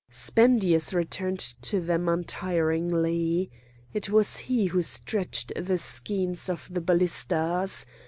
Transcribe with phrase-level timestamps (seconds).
[0.09, 3.51] Spendius returned to them untiringly.
[3.93, 7.85] It was he who stretched the skeins of the ballistas.